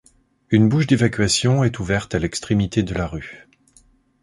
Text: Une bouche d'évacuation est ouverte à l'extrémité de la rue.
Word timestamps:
Une 0.49 0.67
bouche 0.67 0.87
d'évacuation 0.87 1.63
est 1.63 1.77
ouverte 1.77 2.15
à 2.15 2.17
l'extrémité 2.17 2.81
de 2.81 2.95
la 2.95 3.05
rue. 3.05 3.47